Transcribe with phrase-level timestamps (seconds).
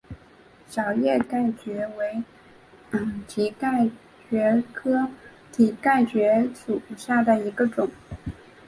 [0.67, 2.23] 小叶蹄盖蕨为
[3.27, 3.87] 蹄盖
[4.31, 5.07] 蕨科
[5.51, 7.87] 蹄盖蕨属下的一个种。